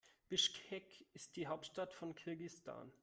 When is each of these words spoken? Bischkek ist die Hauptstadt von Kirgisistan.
Bischkek 0.29 1.05
ist 1.13 1.35
die 1.35 1.45
Hauptstadt 1.45 1.93
von 1.93 2.15
Kirgisistan. 2.15 2.91